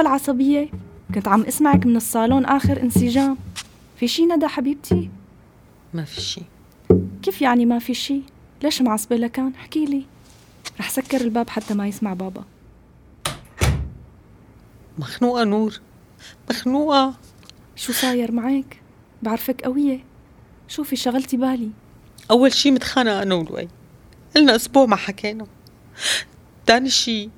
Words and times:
هالعصبية؟ 0.00 0.68
كنت 1.14 1.28
عم 1.28 1.42
اسمعك 1.42 1.86
من 1.86 1.96
الصالون 1.96 2.44
آخر 2.44 2.82
انسجام 2.82 3.36
في 3.96 4.08
شي 4.08 4.26
ندى 4.26 4.46
حبيبتي؟ 4.46 5.10
ما 5.94 6.04
في 6.04 6.20
شيء 6.20 6.44
كيف 7.22 7.42
يعني 7.42 7.66
ما 7.66 7.78
في 7.78 7.94
شي؟ 7.94 8.22
ليش 8.62 8.82
معصبة 8.82 9.16
لكان؟ 9.16 9.52
احكي 9.54 9.84
لي 9.84 10.04
رح 10.80 10.90
سكر 10.90 11.20
الباب 11.20 11.48
حتى 11.48 11.74
ما 11.74 11.88
يسمع 11.88 12.14
بابا 12.14 12.44
مخنوقة 14.98 15.44
نور 15.44 15.80
مخنوقة 16.50 17.14
شو 17.76 17.92
صاير 17.92 18.32
معك؟ 18.32 18.80
بعرفك 19.22 19.60
قوية 19.60 20.04
شوفي 20.68 20.96
شغلتي 20.96 21.36
بالي 21.36 21.70
أول 22.30 22.52
شي 22.52 22.70
متخانقة 22.70 23.22
أنا 23.22 23.34
ولؤي 23.34 23.68
قلنا 24.36 24.56
أسبوع 24.56 24.86
ما 24.86 24.96
حكينا 24.96 25.46
تاني 26.66 26.90
شي 26.90 27.30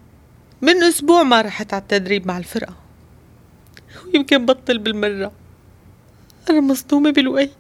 من 0.67 0.83
أسبوع 0.83 1.22
ما 1.22 1.41
رحت 1.41 1.75
على 1.75 1.83
التدريب 1.83 2.27
مع 2.27 2.39
الفرقة. 2.39 2.77
ويمكن 4.06 4.47
بطل 4.47 4.78
بالمرة. 4.78 5.33
أنا 6.50 6.61
مصدومة 6.61 7.11
بلؤي 7.11 7.50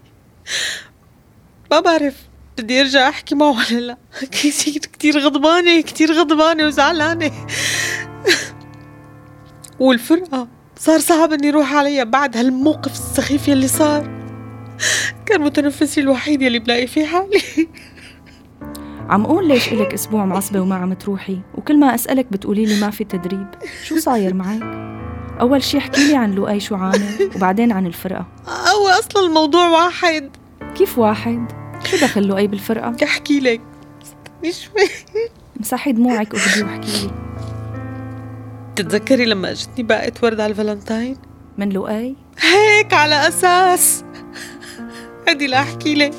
ما 1.70 1.80
بعرف 1.80 2.14
بدي 2.58 2.80
أرجع 2.80 3.08
أحكي 3.08 3.34
معه 3.34 3.50
ولا 3.50 3.80
لا. 3.80 3.96
كثير 4.30 4.80
كثير 4.98 5.18
غضبانة 5.18 5.80
كثير 5.80 6.12
غضبانة 6.12 6.66
وزعلانة. 6.66 7.30
والفرقة 9.80 10.48
صار 10.78 10.98
صعب 10.98 11.32
إني 11.32 11.48
أروح 11.48 11.74
عليها 11.74 12.04
بعد 12.04 12.36
هالموقف 12.36 12.92
السخيف 12.92 13.48
يلي 13.48 13.68
صار. 13.68 14.26
كان 15.26 15.40
متنفسي 15.40 16.00
الوحيد 16.00 16.42
يلي 16.42 16.58
بلاقي 16.58 16.86
فيه 16.86 17.06
حالي. 17.06 17.68
عم 19.08 19.26
قول 19.26 19.48
ليش 19.48 19.72
إلك 19.72 19.94
أسبوع 19.94 20.24
معصبة 20.24 20.60
وما 20.60 20.74
عم 20.74 20.92
تروحي؟ 20.92 21.38
وكل 21.54 21.78
ما 21.80 21.94
أسألك 21.94 22.26
بتقولي 22.32 22.64
لي 22.64 22.80
ما 22.80 22.90
في 22.90 23.04
تدريب. 23.04 23.46
شو 23.84 23.98
صاير 23.98 24.34
معك؟ 24.34 24.62
أول 25.40 25.62
شي 25.62 25.78
احكي 25.78 26.08
لي 26.08 26.16
عن 26.16 26.32
لؤي 26.32 26.60
شو 26.60 26.74
عامل 26.74 27.30
وبعدين 27.36 27.72
عن 27.72 27.86
الفرقة. 27.86 28.26
هو 28.48 28.88
أصلا 28.88 29.26
الموضوع 29.26 29.68
واحد. 29.68 30.30
كيف 30.74 30.98
واحد؟ 30.98 31.52
شو 31.84 31.96
دخل 31.96 32.22
لؤي 32.26 32.46
بالفرقة؟ 32.46 32.90
بدي 32.90 33.04
أحكي 33.04 33.40
لك. 33.40 33.60
استني 34.02 34.52
شوي 34.52 34.88
مسحي 35.60 35.92
دموعك 35.92 36.34
وهدي 36.34 36.62
واحكي 36.62 37.06
لي. 37.06 37.10
بتتذكري 38.72 39.24
لما 39.24 39.50
اجتني 39.50 39.82
باقة 39.84 40.12
ورد 40.22 40.40
على 40.40 40.50
الفالنتاين؟ 40.50 41.16
من 41.58 41.68
لؤي؟ 41.68 42.16
هيك 42.40 42.92
على 42.94 43.28
أساس. 43.28 44.04
هدي 45.28 45.46
لأحكي 45.46 45.94
لك. 45.94 46.14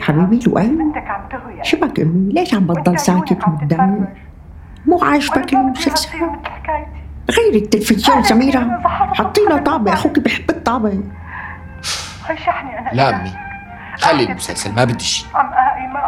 حبيبي 0.00 0.40
لؤي 0.46 0.78
شبك 1.62 2.00
امي 2.00 2.32
ليش 2.32 2.54
عم 2.54 2.66
بتضل 2.66 2.98
ساكت 2.98 3.44
ومتضايق 3.48 4.08
مو 4.86 5.04
عاجبك 5.04 5.52
المسلسل 5.52 6.08
غيري 7.30 7.58
التلفزيون 7.58 8.22
سميرة 8.22 8.80
حطي 9.14 9.40
له 9.50 9.58
طابة 9.58 9.92
أخوك 9.92 10.18
بحب 10.18 10.50
الطابة 10.50 11.00
لا 12.92 13.20
أمي 13.20 13.32
خلي 13.98 14.24
المسلسل 14.30 14.74
ما 14.74 14.84
بدي 14.84 15.04
شيء 15.04 15.26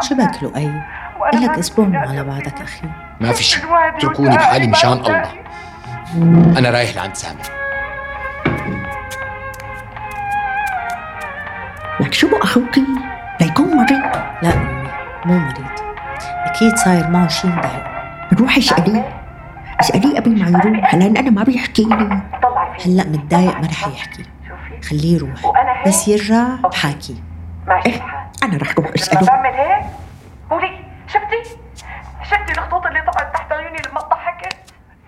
شبك 0.00 0.42
لؤي 0.42 0.82
إلك 1.34 1.50
ما 1.50 1.58
أسبوع 1.58 1.86
على. 1.94 2.24
بعضك 2.24 2.62
أخي 2.62 2.88
ما 3.20 3.32
في 3.32 3.42
شيء 3.42 3.64
اتركوني 3.96 4.36
بحالي 4.36 4.66
مشان. 4.66 4.92
الله 4.92 5.22
أنا 6.58 6.70
رايح 6.70 6.96
لعند 6.96 7.14
سامر 7.14 7.42
لك 12.00 12.12
شو 12.12 12.28
بو 12.28 12.36
أخوك 12.36 12.78
ليكون 13.40 13.76
مريض 13.76 14.02
لا 14.42 14.54
أمي 14.54 14.90
مو 15.24 15.38
مريض. 15.38 15.70
أكيد 16.46 16.76
صاير 16.76 17.10
معه 17.10 17.28
شي 17.28 17.48
مضايق 17.48 17.84
روحي 18.40 18.60
اسأليه 18.60 19.20
اسأليه 19.80 20.16
قبل 20.16 20.42
ما 20.42 20.48
يروح. 20.48 20.94
لأن 20.94 21.16
أنا 21.16 21.30
ما 21.30 21.42
بيحكي 21.42 21.82
لي. 21.84 22.22
هلأ 22.86 23.04
متضايق 23.04 23.60
ما 23.60 23.66
رح 23.66 23.88
يحكي. 23.88 24.24
شوفي 24.48 24.88
خليه 24.88 25.14
يروح. 25.14 25.44
وأنا 25.44 25.72
هيك 25.72 25.88
بس 25.88 26.08
يرجع 26.08 26.54
بحاكي. 26.54 27.22
ماشي 27.66 27.88
إيه 27.88 27.96
الحال 27.96 28.26
أنا 28.42 28.56
رح 28.56 28.74
روح 28.78 28.86
لما 28.86 28.94
أسأله 28.94 29.26
بعمل 29.26 29.54
هيك. 29.54 29.84
قولي 30.50 30.84
شفتي؟ 31.06 31.56
شفتي 32.22 32.52
الخطوط 32.52 32.86
اللي 32.86 33.00
طلعت 33.00 33.34
تحت 33.34 33.52
عيوني 33.52 33.78
لما 33.90 34.00
ضحكت 34.00 34.56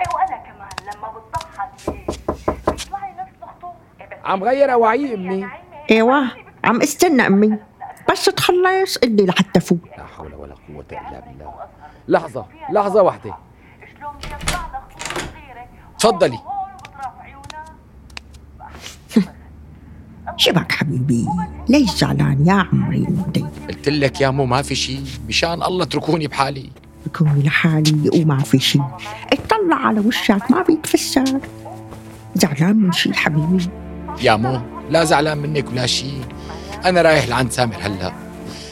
إيه 0.00 0.06
وأنا 0.14 0.36
كمان 0.36 0.94
لما 0.94 1.08
بتضحك. 1.08 1.68
هيك 1.88 2.10
بيطلعي 2.48 3.12
نفس 3.12 3.32
الخطوط. 3.42 3.74
إيه 4.00 4.18
عم 4.24 4.44
غير 4.44 4.72
أواعي 4.72 5.14
أمي. 5.14 5.48
إيوه 5.90 6.22
عم 6.64 6.80
استنى 6.82 7.26
أمي. 7.26 7.58
بس 8.10 8.24
تخلص 8.24 8.98
قلي 8.98 9.26
لحتى 9.26 9.60
فوت 9.60 9.78
لا 9.98 10.06
حول 10.06 10.34
ولا 10.34 10.54
قوة 10.68 10.84
إلا 10.92 11.20
بالله. 11.20 11.52
لحظة 12.08 12.46
لحظة 12.72 13.02
واحدة. 13.02 13.34
تفضلي. 15.98 16.38
شبك 20.36 20.72
حبيبي 20.72 21.26
ليش 21.68 21.90
زعلان 21.90 22.46
يا 22.46 22.66
عمري؟ 22.72 23.06
ودي 23.26 23.44
قلت 23.68 23.88
لك 23.88 24.20
يا 24.20 24.30
مو 24.30 24.46
ما 24.46 24.62
في 24.62 24.74
شيء 24.74 25.04
مشان 25.28 25.62
الله 25.62 25.82
اتركوني 25.84 26.26
بحالي. 26.26 26.70
بكوني 27.06 27.42
لحالي 27.42 28.10
وما 28.14 28.38
في 28.38 28.58
شي. 28.58 28.80
اطلع 29.32 29.76
على 29.76 30.00
وشك 30.00 30.50
ما 30.50 30.62
بيتفسر 30.62 31.40
زعلان 32.34 32.76
من 32.76 32.92
شي 32.92 33.14
حبيبي؟ 33.14 33.68
يا 34.22 34.36
مو 34.36 34.60
لا 34.90 35.04
زعلان 35.04 35.38
منك 35.38 35.68
ولا 35.70 35.86
شيء 35.86 36.24
أنا 36.84 37.02
رايح 37.02 37.28
لعند 37.28 37.52
سامر 37.52 37.76
هلا. 37.80 38.12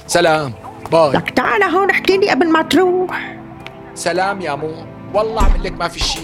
سلام. 0.06 0.52
باي. 0.92 1.12
لك 1.12 1.30
تعال 1.30 1.62
هون 1.62 1.90
احكي 1.90 2.16
لي 2.16 2.30
قبل 2.30 2.52
ما 2.52 2.62
تروح. 2.62 3.36
سلام 3.94 4.40
يا 4.40 4.54
مو. 4.54 4.70
والله 5.14 5.42
عمل 5.42 5.64
لك 5.64 5.72
ما 5.72 5.88
في 5.88 6.00
شيء 6.00 6.22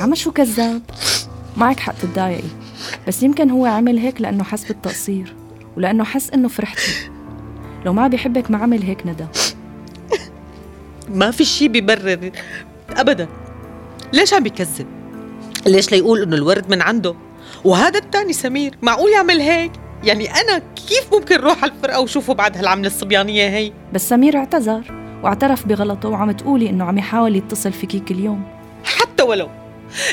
العمى 0.00 0.16
شو 0.16 0.30
كذاب 0.30 0.82
معك 1.56 1.80
حق 1.80 1.94
تتضايقي 1.94 2.48
بس 3.08 3.22
يمكن 3.22 3.50
هو 3.50 3.66
عمل 3.66 3.98
هيك 3.98 4.20
لأنه 4.20 4.44
حس 4.44 4.64
بالتقصير 4.64 5.34
ولأنه 5.76 6.04
حس 6.04 6.30
إنه 6.30 6.48
فرحتي. 6.48 7.10
لو 7.84 7.92
ما 7.92 8.08
بيحبك 8.08 8.50
ما 8.50 8.58
عمل 8.58 8.82
هيك 8.82 9.06
ندى. 9.06 9.26
ما 11.08 11.30
في 11.30 11.44
شي 11.44 11.68
بيبرر. 11.68 12.30
ابدا. 12.96 13.28
ليش 14.12 14.34
عم 14.34 14.42
بيكذب؟ 14.42 14.86
ليش 15.66 15.92
ليقول 15.92 16.22
إنه 16.22 16.36
الورد 16.36 16.70
من 16.70 16.82
عنده؟ 16.82 17.14
وهذا 17.64 17.98
التاني 17.98 18.32
سمير. 18.32 18.78
معقول 18.82 19.10
يعمل 19.10 19.40
هيك؟ 19.40 19.72
يعني 20.04 20.30
أنا 20.30 20.62
كيف 20.88 21.12
ممكن 21.12 21.36
روح 21.36 21.62
على 21.62 21.72
الفرقة 21.72 22.00
وشوفه 22.00 22.34
بعد 22.34 22.56
هالعملة 22.56 22.86
الصبيانية 22.86 23.48
هي؟ 23.48 23.72
بس 23.92 24.08
سمير 24.08 24.36
اعتذر 24.36 24.82
واعترف 25.22 25.66
بغلطه 25.66 26.08
وعم 26.08 26.30
تقولي 26.30 26.70
إنه 26.70 26.84
عم 26.84 26.98
يحاول 26.98 27.36
يتصل 27.36 27.72
فيكي 27.72 27.98
كل 27.98 28.18
يوم. 28.18 28.42
حتى 28.84 29.22
ولو. 29.22 29.59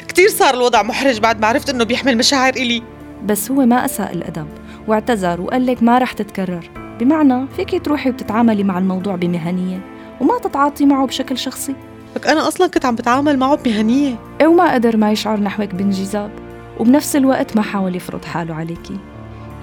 كتير 0.07 0.27
صار 0.27 0.53
الوضع 0.53 0.81
محرج 0.81 1.19
بعد 1.19 1.41
ما 1.41 1.47
عرفت 1.47 1.69
إنه 1.69 1.83
بيحمل 1.83 2.17
مشاعر 2.17 2.53
إلي. 2.53 2.83
بس 3.25 3.51
هو 3.51 3.65
ما 3.65 3.85
أساء 3.85 4.13
الأدب 4.13 4.47
واعتذر 4.87 5.41
وقال 5.41 5.65
لك 5.65 5.83
ما 5.83 5.97
رح 5.97 6.11
تتكرر. 6.11 6.69
بمعنى 6.99 7.47
فيك 7.55 7.85
تروحي 7.85 8.09
وتتعاملي 8.09 8.63
مع 8.63 8.77
الموضوع 8.77 9.15
بمهنية 9.15 9.79
وما 10.21 10.39
تتعاطي 10.39 10.85
معه 10.85 11.07
بشكل 11.07 11.37
شخصي. 11.37 11.75
لك 12.15 12.27
أنا 12.27 12.47
أصلا 12.47 12.67
كنت 12.67 12.85
عم 12.85 12.95
بتعامل 12.95 13.37
معه 13.37 13.55
بمهنية. 13.55 14.15
أو 14.41 14.53
ما 14.53 14.73
قدر 14.73 14.97
ما 14.97 15.11
يشعر 15.11 15.39
نحوك 15.39 15.75
بانجذاب 15.75 16.31
وبنفس 16.79 17.15
الوقت 17.15 17.55
ما 17.55 17.61
حاول 17.61 17.95
يفرض 17.95 18.25
حاله 18.25 18.55
عليكي. 18.55 18.97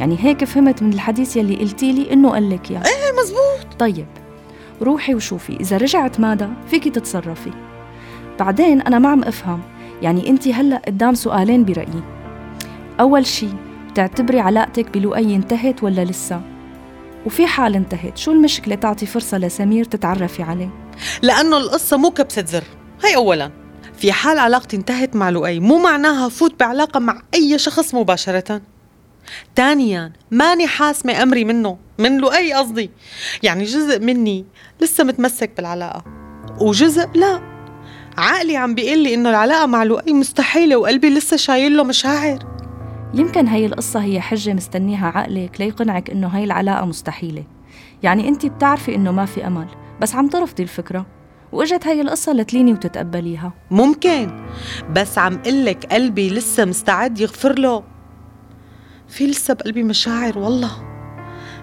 يعني 0.00 0.16
هيك 0.20 0.44
فهمت 0.44 0.82
من 0.82 0.92
الحديث 0.92 1.36
يلي 1.36 1.56
قلتي 1.56 1.92
لي 1.92 2.12
إنه 2.12 2.30
قال 2.30 2.50
لك 2.50 2.70
اياه 2.70 2.80
إيه 2.80 3.20
مزبوط. 3.22 3.74
طيب 3.78 4.06
روحي 4.82 5.14
وشوفي 5.14 5.56
إذا 5.60 5.76
رجعت 5.76 6.20
مادا 6.20 6.50
فيكي 6.70 6.90
تتصرفي. 6.90 7.50
بعدين 8.40 8.80
أنا 8.80 8.98
ما 8.98 9.08
عم 9.08 9.22
أفهم 9.24 9.60
يعني 10.02 10.28
انت 10.28 10.48
هلا 10.48 10.82
قدام 10.86 11.14
سؤالين 11.14 11.64
برأيي. 11.64 12.02
أول 13.00 13.26
شي 13.26 13.48
بتعتبري 13.90 14.40
علاقتك 14.40 14.98
بلؤي 14.98 15.36
انتهت 15.36 15.82
ولا 15.82 16.04
لسه؟ 16.04 16.40
وفي 17.26 17.46
حال 17.46 17.74
انتهت 17.74 18.18
شو 18.18 18.32
المشكلة 18.32 18.74
تعطي 18.74 19.06
فرصة 19.06 19.38
لسمير 19.38 19.84
تتعرفي 19.84 20.42
عليه؟ 20.42 20.70
لأنه 21.22 21.56
القصة 21.56 21.96
مو 21.96 22.10
كبسة 22.10 22.44
زر. 22.44 22.64
هي 23.04 23.16
اولا 23.16 23.50
في 23.96 24.12
حال 24.12 24.38
علاقتي 24.38 24.76
انتهت 24.76 25.16
مع 25.16 25.30
لؤي 25.30 25.60
مو 25.60 25.78
معناها 25.78 26.28
فوت 26.28 26.60
بعلاقة 26.60 27.00
مع 27.00 27.22
أي 27.34 27.58
شخص 27.58 27.94
مباشرة. 27.94 28.60
ثانيا 29.56 30.12
ماني 30.30 30.66
حاسمة 30.66 31.22
أمري 31.22 31.44
منه 31.44 31.78
من 31.98 32.18
لؤي 32.18 32.52
قصدي. 32.52 32.90
يعني 33.42 33.64
جزء 33.64 34.00
مني 34.00 34.44
لسه 34.80 35.04
متمسك 35.04 35.50
بالعلاقة 35.56 36.04
وجزء 36.60 37.08
لا. 37.14 37.53
عقلي 38.16 38.56
عم 38.56 38.74
بيقول 38.74 38.98
لي 38.98 39.14
إنه 39.14 39.30
العلاقة 39.30 39.66
مع 39.66 39.82
لؤي 39.82 40.12
مستحيلة 40.12 40.76
وقلبي 40.76 41.10
لسه 41.10 41.36
شايل 41.36 41.76
له 41.76 41.84
مشاعر. 41.84 42.38
يمكن 43.14 43.46
هي 43.46 43.66
القصة 43.66 44.00
هي 44.00 44.20
حجة 44.20 44.52
مستنيها 44.52 45.06
عقلك 45.06 45.60
ليقنعك 45.60 46.10
إنه 46.10 46.26
هاي 46.26 46.44
العلاقة 46.44 46.86
مستحيلة. 46.86 47.44
يعني 48.02 48.28
أنت 48.28 48.46
بتعرفي 48.46 48.94
إنه 48.94 49.12
ما 49.12 49.26
في 49.26 49.46
أمل 49.46 49.66
بس 50.00 50.14
عم 50.14 50.28
ترفضي 50.28 50.62
الفكرة. 50.62 51.06
وإجت 51.52 51.86
هاي 51.86 52.00
القصة 52.00 52.32
لتليني 52.32 52.72
وتتقبليها. 52.72 53.52
ممكن 53.70 54.44
بس 54.92 55.18
عم 55.18 55.42
قلك 55.42 55.86
قلبي 55.86 56.30
لسه 56.30 56.64
مستعد 56.64 57.20
يغفر 57.20 57.58
له. 57.58 57.82
في 59.08 59.26
لسه 59.26 59.54
بقلبي 59.54 59.82
مشاعر 59.82 60.38
والله. 60.38 60.70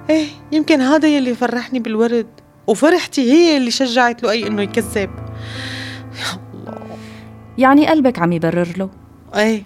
إيه 0.10 0.28
يمكن 0.52 0.82
هذا 0.82 1.08
يلي 1.08 1.36
فرحني 1.36 1.80
بالورد. 1.80 2.28
وفرحتي 2.68 3.32
هي 3.32 3.58
اللي 3.58 3.72
شجعت 3.72 4.24
لؤي 4.24 4.48
إنه 4.48 4.62
يكذب. 4.62 5.31
يا 6.20 6.40
الله. 6.54 6.98
يعني 7.58 7.88
قلبك 7.88 8.20
عم 8.20 8.32
يبرر 8.32 8.74
له؟ 8.78 8.90
إيه 9.36 9.64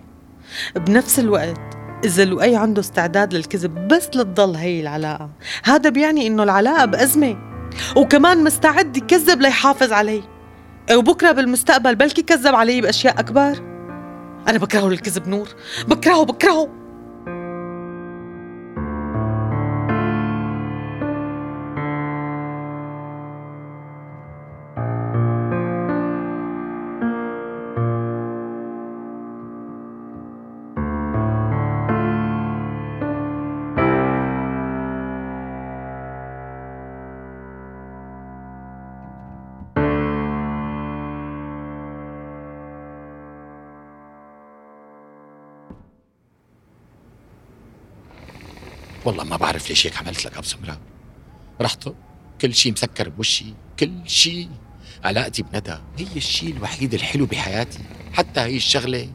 بنفس 0.76 1.20
الوقت 1.20 1.60
إذا 2.04 2.26
لؤي 2.26 2.56
عنده 2.56 2.82
استعداد 2.82 3.34
للكذب 3.34 3.88
بس 3.88 4.08
لتضل 4.08 4.56
هي 4.56 4.82
العلاقة. 4.82 5.30
هذا 5.64 5.90
بيعني 5.90 6.28
إنه 6.28 6.44
العلاقة 6.44 6.86
بأزمة. 6.86 7.38
وكمان 7.96 8.44
مستعد 8.44 8.98
يكذب 8.98 9.42
ليحافظ 9.42 9.94
علي. 9.94 10.24
وبكرة 10.94 11.32
بالمستقبل 11.32 11.96
بلكي 11.96 12.22
كذب 12.22 12.56
علي 12.56 12.82
بأشياء 12.82 13.20
أكبر. 13.20 13.58
أنا 14.48 14.58
بكرهه 14.58 14.88
الكذب 14.88 15.28
نور. 15.28 15.48
بكرهه 15.88 16.24
بكرهه. 16.24 16.85
والله 49.06 49.24
ما 49.24 49.38
بعرف 49.38 49.70
ليش 49.70 49.88
هيك 49.88 49.98
عملت 49.98 50.26
لك 50.26 50.34
ابو 50.34 50.48
سمراء 50.48 50.80
رحت 51.62 51.90
كل 52.42 52.54
شيء 52.54 52.72
مسكر 52.72 53.10
بوشي 53.10 53.46
كل 53.80 53.92
شيء 54.06 54.50
علاقتي 55.04 55.44
بندى. 55.44 55.78
هي 55.98 56.08
الشيء 56.16 56.56
الوحيد 56.58 56.94
الحلو 56.94 57.26
بحياتي. 57.26 57.80
حتى 58.14 58.40
هي 58.40 58.56
الشغلة 58.56 59.10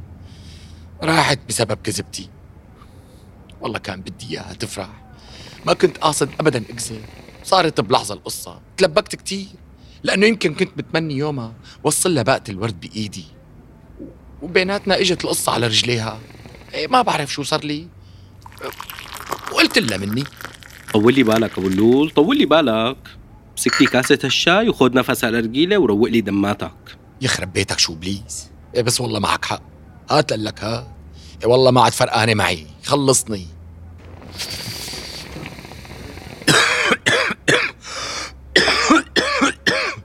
راحت 1.02 1.38
بسبب 1.48 1.78
كذبتي. 1.82 2.28
والله 3.60 3.78
كان 3.78 4.00
بدي 4.00 4.31
إياها 4.31 4.52
تفرح. 4.52 4.88
ما 5.66 5.72
كنت 5.72 5.98
قاصد 5.98 6.31
ابدا 6.40 6.58
أكذب. 6.58 7.04
صارت 7.44 7.81
بلحظة 7.81 8.14
القصة. 8.14 8.60
تلبكت 8.76 9.16
كتير. 9.16 9.46
لأنه 10.02 10.26
يمكن 10.26 10.54
كنت 10.54 10.70
متمني 10.76 11.16
يومها 11.16 11.54
وصل 11.84 12.14
لها 12.14 12.22
باقة 12.22 12.43
الورد 12.48 12.81
بإيدي. 12.81 13.25
وبيناتنا 14.43 15.00
إجت 15.00 15.25
القصة 15.25 15.52
على 15.52 15.66
رجليها. 15.66 16.20
إيه 16.75 16.88
ما 16.88 17.02
بعرف 17.02 17.32
شو 17.32 17.43
صار 17.43 17.64
لي. 17.64 17.88
وقلت 19.60 19.78
لها 19.78 19.98
مني. 19.98 20.24
طول 20.92 21.14
لي 21.14 21.22
بالك 21.22 21.58
أبو 21.58 21.66
اللول 21.68 22.10
طول 22.10 22.38
لي 22.38 22.46
بالك. 22.46 22.96
مسك 23.56 23.80
لي 23.80 23.86
كاسة 23.86 24.18
الشاي 24.24 24.68
وخذ 24.68 24.94
نفس 24.94 25.24
على 25.24 25.38
الرجيلة 25.38 25.78
وروق 25.78 26.08
لي 26.08 26.20
دماتك. 26.20 26.96
يخرب 27.20 27.52
بيتك 27.52 27.78
شو 27.78 27.94
please 27.94 28.50
إيه 28.74 28.82
بس 28.82 29.00
والله 29.00 29.20
معك 29.20 29.44
حق. 29.44 29.62
هات 30.10 30.32
لك 30.32 30.64
هات 30.64 30.86
إيه 31.42 31.48
والله 31.48 31.70
ما 31.70 31.82
عاد 31.82 31.92
فرقانة 31.92 32.34
معي. 32.34 32.66
خلصني. 32.84 33.46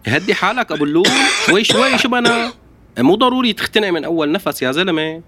هدي 0.07 0.33
حالك 0.33 0.71
أبو 0.71 0.83
اللول. 0.83 1.07
شوي 1.45 1.63
شوي 1.63 1.97
شبنا 1.97 2.53
مو 2.97 3.15
ضروري 3.15 3.53
تختنق 3.53 3.89
من 3.89 4.05
أول 4.05 4.31
نفس 4.31 4.62
يا 4.62 4.71
زلمة. 4.71 5.21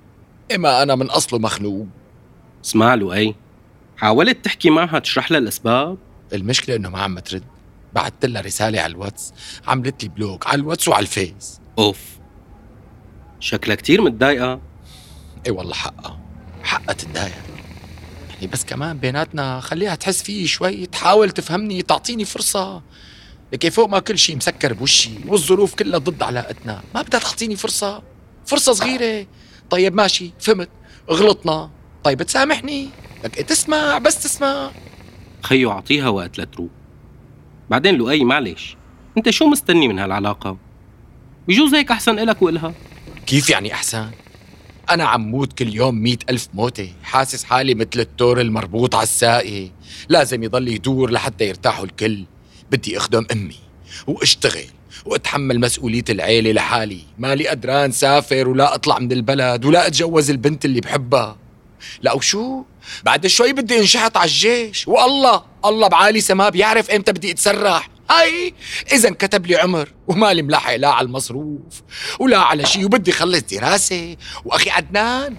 إما 0.55 0.83
أنا 0.83 0.95
من 0.95 1.09
أصله 1.09 1.39
مخنوق. 1.39 1.87
اسمع 2.65 2.93
له 2.93 3.13
أي. 3.13 3.35
حاولت 3.97 4.45
تحكي 4.45 4.69
معها 4.69 4.99
تشرح 4.99 5.31
لها 5.31 5.39
الأسباب؟ 5.39 5.97
المشكلة 6.33 6.75
إنه 6.75 6.89
ما 6.89 6.99
عم 6.99 7.19
ترد. 7.19 7.43
بعثت 7.93 8.25
لها 8.25 8.41
رسالة 8.41 8.81
على 8.81 8.91
الواتس 8.91 9.33
عملت 9.67 10.03
لي 10.03 10.09
block 10.09 10.47
على 10.47 10.55
الواتس 10.55 10.87
وعلى 10.87 11.01
الفيس. 11.01 11.59
أوف. 11.79 11.99
شكلها 13.39 13.75
كتير 13.75 14.01
متضايقة. 14.01 14.61
إي 15.47 15.51
والله 15.51 15.73
حقها. 15.73 16.19
حقها 16.63 16.93
تتضايق. 16.93 17.33
يعني 18.35 18.47
بس 18.47 18.65
كمان 18.65 18.97
بيناتنا 18.97 19.59
خليها 19.59 19.95
تحس 19.95 20.23
فيي 20.23 20.47
شوي 20.47 20.85
تحاول 20.85 21.31
تفهمني 21.31 21.81
تعطيني 21.81 22.25
فرصة. 22.25 22.81
لكي 23.53 23.69
فوق 23.71 23.89
ما 23.89 23.99
كل 23.99 24.17
شيء 24.17 24.35
مسكر 24.35 24.73
بوشي 24.73 25.11
والظروف 25.27 25.75
كلها 25.75 25.99
ضد 25.99 26.23
علاقتنا. 26.23 26.81
ما 26.95 27.01
بدها 27.01 27.19
تعطيني 27.19 27.55
فرصة. 27.55 28.03
فرصة 28.45 28.73
صغيرة. 28.73 29.27
طيب 29.69 29.95
ماشي 29.95 30.31
فهمت. 30.39 30.69
غلطنا. 31.09 31.69
طيب 32.03 32.23
تسامحني. 32.23 32.89
لك. 33.23 33.35
تسمع 33.35 33.97
بس 33.97 34.23
تسمع. 34.23 34.71
خيو 35.41 35.71
اعطيها 35.71 36.09
وقت 36.09 36.39
لتروق 36.39 36.69
بعدين 37.69 37.95
لؤي 37.95 38.23
معلش 38.23 38.77
أنت 39.17 39.29
شو 39.29 39.45
مستني 39.45 39.87
من 39.87 39.99
هالعلاقة؟ 39.99 40.57
بجوز 41.47 41.73
هيك 41.73 41.91
أحسن 41.91 42.19
إلك 42.19 42.41
وإلها. 42.41 42.73
كيف 43.25 43.49
يعني 43.49 43.73
أحسن؟ 43.73 44.11
أنا 44.89 45.03
عم 45.05 45.31
موت 45.31 45.53
كل 45.53 45.75
يوم 45.75 45.95
مئة 45.95 46.17
ألف 46.29 46.47
موتة. 46.53 46.93
حاسس 47.03 47.43
حالي 47.43 47.75
مثل 47.75 47.99
التور 47.99 48.41
المربوط 48.41 48.95
على 48.95 49.03
الساقي. 49.03 49.71
لازم 50.09 50.43
يضل 50.43 50.67
يدور 50.67 51.11
لحتى 51.11 51.47
يرتاحوا 51.47 51.85
الكل. 51.85 52.23
بدي 52.71 52.97
أخدم 52.97 53.25
أمي 53.31 53.55
وأشتغل 54.07 54.65
وأتحمل 55.05 55.59
مسؤولية 55.59 56.03
العيلة 56.09 56.51
لحالي. 56.51 57.01
مالي 57.17 57.47
قدران 57.47 57.91
سافر 57.91 58.49
ولا 58.49 58.75
أطلع 58.75 58.99
من 58.99 59.11
البلد 59.11 59.65
ولا 59.65 59.87
أتجوز 59.87 60.29
البنت 60.29 60.65
اللي 60.65 60.81
بحبها. 60.81 61.37
لا 62.01 62.13
وشو؟ 62.13 62.63
بعد 63.03 63.27
شوي 63.27 63.53
بدي 63.53 63.79
انشحط 63.79 64.17
على 64.17 64.27
الجيش. 64.27 64.87
والله 64.87 65.43
الله 65.65 65.87
بعالي 65.87 66.21
سما 66.21 66.49
بيعرف 66.49 66.89
إمتى 66.91 67.11
بدي 67.11 67.31
أتسرح. 67.31 67.89
هاي 68.09 68.53
اذا 68.91 69.09
كتب 69.09 69.45
لي 69.45 69.55
عمر 69.55 69.89
ومالي 70.07 70.41
ملاحق 70.41 70.75
لا 70.75 70.89
على 70.89 71.05
المصروف 71.05 71.81
ولا 72.19 72.37
على 72.37 72.65
شيء 72.65 72.85
وبدي 72.85 73.11
خلص 73.11 73.41
دراسة. 73.41 74.15
وأخي 74.45 74.69
عدنان 74.69 75.35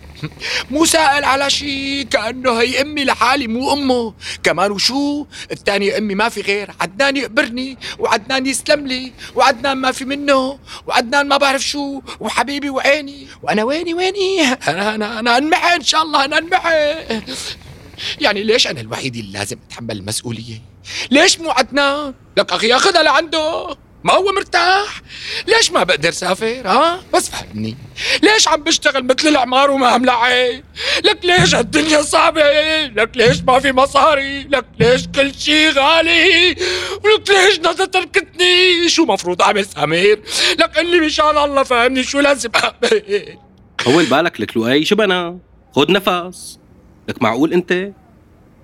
مو 0.70 0.84
سائل 0.84 1.24
على 1.24 1.50
شيء 1.50 2.02
كأنه 2.10 2.60
هي 2.60 2.80
أمي 2.80 3.04
لحالي 3.04 3.46
مو 3.46 3.72
أمه. 3.72 4.14
كمان 4.42 4.70
وشو؟ 4.70 5.26
الثاني 5.52 5.98
أمي 5.98 6.14
ما 6.14 6.28
في 6.28 6.40
غير. 6.40 6.70
عدنان 6.80 7.16
يقبرني 7.16 7.78
وعدنان 7.98 8.46
يسلم 8.46 8.86
لي 8.86 9.12
وعدنان 9.34 9.76
ما 9.76 9.92
في 9.92 10.04
منه 10.04 10.58
وعدنان 10.86 11.28
ما 11.28 11.36
بعرف 11.36 11.62
شو. 11.62 12.00
وحبيبي 12.20 12.70
وعيني. 12.70 13.26
وأنا 13.42 13.64
ويني 13.64 13.94
ويني؟ 13.94 14.42
أنا 14.42 14.94
أنا 14.94 15.18
أنا 15.18 15.38
انمحي 15.38 15.76
إن 15.76 15.82
شاء 15.82 16.02
الله 16.02 16.24
أنا 16.24 16.38
انمحي 16.38 16.94
يعني 18.20 18.42
ليش 18.42 18.66
أنا 18.66 18.80
الوحيد 18.80 19.16
اللي 19.16 19.38
لازم 19.38 19.56
أتحمل 19.66 19.96
المسؤولية؟ 19.96 20.62
ليش 21.10 21.40
مو 21.40 21.50
عدنان؟ 21.50 22.14
لك 22.36 22.52
أخي 22.52 22.72
اخذها 22.72 23.02
لعنده. 23.02 23.76
ما 24.04 24.12
هو 24.12 24.32
مرتاح. 24.36 25.00
ليش 25.46 25.70
ما 25.72 25.82
بقدر 25.82 26.10
سافر؟ 26.10 26.62
ها؟ 26.68 27.00
بس 27.14 27.30
فهمني. 27.30 27.76
ليش 28.22 28.48
عم 28.48 28.62
بشتغل 28.62 29.04
مثل 29.04 29.28
العمار 29.28 29.70
وما 29.70 29.98
ملعب 29.98 30.62
لك 31.04 31.18
ليش 31.24 31.54
هالدنيا 31.54 32.02
صعبة؟ 32.02 32.42
لك 32.86 33.10
ليش 33.16 33.42
ما 33.42 33.58
في 33.58 33.72
مصاري؟ 33.72 34.42
لك 34.42 34.64
ليش 34.80 35.06
كل 35.08 35.34
شي 35.34 35.68
غالي؟ 35.70 36.48
ولك 37.04 37.30
ليش 37.30 37.58
ندى 37.58 37.86
تركتني؟ 37.86 38.88
شو 38.88 39.04
مفروض 39.04 39.42
أعمل 39.42 39.66
سمير؟ 39.66 40.22
لك 40.58 40.78
قل 40.78 40.86
لي 40.86 41.00
مشان 41.06 41.38
الله 41.38 41.62
فهمني 41.62 42.02
شو 42.02 42.20
لازم 42.20 42.50
أعمل. 42.56 43.36
طول 43.84 44.04
بالك 44.06 44.40
لك 44.40 44.56
لؤي 44.56 44.84
شو 44.84 44.96
بنا 44.96 45.38
خد 45.72 45.90
نفس. 45.90 46.58
لك 47.08 47.22
معقول 47.22 47.52
أنت؟ 47.52 47.92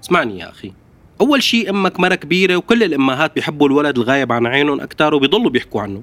اسمعني 0.04 0.38
يا 0.38 0.50
أخي. 0.50 0.72
أول 1.20 1.42
شيء 1.42 1.70
أمك 1.70 2.00
مرة 2.00 2.14
كبيرة 2.14 2.56
وكل 2.56 2.82
الأمهات 2.82 3.34
بيحبوا 3.34 3.66
الولد 3.66 3.98
الغايب 3.98 4.32
عن 4.32 4.46
عينهم 4.46 4.80
أكثر 4.80 5.14
وبيضلوا 5.14 5.50
بيحكوا 5.50 5.82
عنه. 5.82 6.02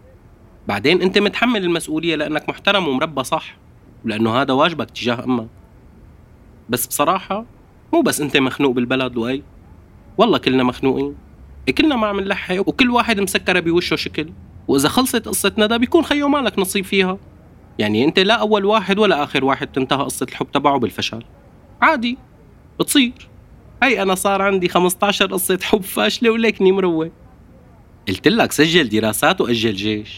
بعدين 0.67 1.01
أنت 1.01 1.17
متحمل 1.17 1.63
المسؤولية 1.63 2.15
لأنك 2.15 2.49
محترم 2.49 2.87
ومربى 2.87 3.23
صح 3.23 3.57
ولأنه 4.05 4.41
هذا 4.41 4.53
واجبك 4.53 4.91
تجاه 4.91 5.23
أمك. 5.23 5.47
بس 6.69 6.87
بصراحة 6.87 7.45
مو 7.93 8.01
بس 8.01 8.21
أنت 8.21 8.37
مخنوق 8.37 8.71
بالبلد 8.71 9.15
لؤي 9.15 9.43
والله 10.17 10.37
كلنا 10.37 10.63
مخنوقين. 10.63 11.15
كلنا 11.77 11.95
ما 11.95 12.07
عم 12.07 12.19
نلحق 12.19 12.59
وكل 12.59 12.89
واحد 12.89 13.19
مسكرة 13.19 13.59
بوشه 13.59 13.95
شكل. 13.95 14.29
وإذا 14.67 14.89
خلصت 14.89 15.27
قصه 15.27 15.53
ندى 15.57 15.77
بيكون 15.77 16.03
خيو 16.03 16.27
مالك 16.27 16.59
نصيب 16.59 16.85
فيها. 16.85 17.17
يعني 17.79 18.05
أنت 18.05 18.19
لا 18.19 18.33
أول 18.33 18.65
واحد 18.65 18.99
ولا 18.99 19.23
آخر 19.23 19.45
واحد 19.45 19.67
تنتهى 19.67 20.03
قصة 20.03 20.25
الحب 20.29 20.51
تبعه 20.51 20.79
بالفشل. 20.79 21.23
عادي 21.81 22.17
بتصير. 22.79 23.30
هي 23.83 24.01
أنا 24.01 24.15
صار 24.15 24.41
عندي 24.41 24.69
15 24.69 25.25
قصة 25.25 25.59
حب 25.61 25.83
فاشلة 25.83 26.29
ولكني 26.29 26.71
مروق. 26.71 27.11
قلت 28.07 28.27
لك 28.27 28.51
سجل 28.51 28.89
دراسات 28.89 29.41
وأجل 29.41 29.73
جيش. 29.73 30.09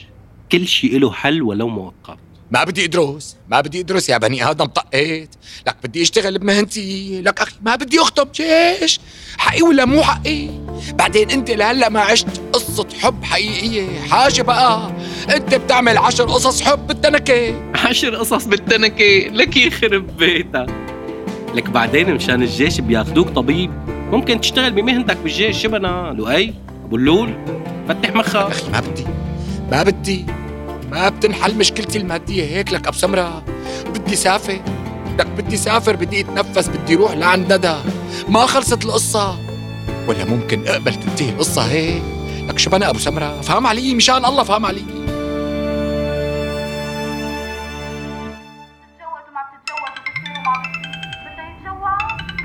كل 0.52 0.68
شيء 0.68 1.00
له 1.00 1.12
حل 1.12 1.42
ولو 1.42 1.68
مؤقت. 1.68 2.18
ما 2.52 2.64
بدي 2.64 2.86
ادرس 2.86 3.38
ما 3.50 3.62
بدي 3.62 3.80
ادرس 3.80 4.10
يا 4.10 4.18
بني 4.18 4.50
آدم 4.50 4.66
طقيت. 4.66 5.36
لك 5.68 5.76
بدي 5.84 6.02
أشتغل 6.02 6.40
بمهنتي 6.40 7.22
لك 7.22 7.42
أخي 7.42 7.56
ما 7.62 7.76
بدي 7.76 8.00
أخطب 8.00 8.32
جيش. 8.32 9.00
حقي 9.38 9.62
ولا 9.62 9.86
مو 9.86 10.04
حقي؟ 10.04 10.50
بعدين 10.94 11.32
أنت 11.32 11.52
لهلأ 11.52 11.90
ما 11.90 12.00
عشت 12.00 12.42
قصة 12.54 12.88
حب 13.02 13.24
حقيقية. 13.24 14.00
حاجة 14.00 14.42
بقى. 14.42 14.92
أنت 15.36 15.56
بتعمل 15.56 15.98
عشر 15.98 16.24
قصص 16.24 16.62
حب 16.62 16.88
بالتنكة. 16.88 17.72
عشر 17.76 18.16
قصص 18.16 18.46
بالتنكة. 18.46 19.28
لك 19.28 19.58
يخرب 19.58 20.18
بيتك. 20.18 20.83
لك 21.54 21.70
بعدين 21.70 22.14
مشان 22.14 22.44
الجيش 22.44 22.82
بياخدوك 22.82 23.30
طبيب. 23.30 23.72
ممكن 24.12 24.42
تشتغل 24.42 24.72
بمهنتك 24.72 25.18
بالجيش 25.18 25.58
شبنا 25.58 26.14
لؤي 26.18 26.54
أبو 26.86 26.96
اللول. 26.96 27.34
فتح 27.90 28.16
مخك. 28.16 28.36
أخي 28.36 28.72
ما 28.72 28.80
بدي. 28.80 29.06
ما 29.72 29.84
بدي. 29.84 30.26
ما 30.92 31.10
بتنحل 31.10 31.58
مشكلتي 31.58 31.98
المادية 31.98 32.44
هيك 32.44 32.74
لك 32.74 32.88
ابو 32.88 32.98
سمرة 32.98 33.44
بدي 33.96 34.16
سافر. 34.16 34.60
لك 35.20 35.28
بدي 35.28 35.58
سافر 35.58 35.96
بدي 35.96 36.20
أتنفس 36.22 36.68
بدي 36.68 36.96
روح 36.96 37.12
لعند 37.12 37.54
ندى. 37.54 37.76
ما 38.30 38.46
خلصت 38.46 38.86
القصة. 38.86 39.38
ولا 40.08 40.26
ممكن 40.26 40.68
أقبل 40.68 40.94
تنتهي 40.94 41.30
القصة 41.30 41.62
هيك. 41.62 42.04
لك 42.50 42.60
شو 42.60 42.70
بنا 42.70 42.90
أبو 42.90 43.00
سمرة؟ 43.00 43.42
فهم 43.42 43.68
علي؟ 43.68 43.94
مشان 43.94 44.26
الله 44.26 44.44
فهم 44.44 44.66
علي. 44.66 45.03